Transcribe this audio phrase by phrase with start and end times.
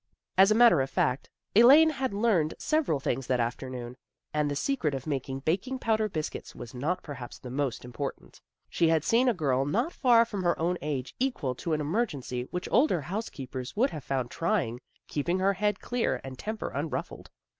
[0.35, 3.95] As a matter of fact, Elaine had learned sev eral things that afternoon,
[4.33, 8.41] and the secret of making baking powder biscuits was not perhaps the most important.
[8.67, 12.47] She had seen a girl not far from her own age equal to an emergency
[12.49, 17.29] which older housekeepers would have found trying, keeping her head clear and temper un ruffled.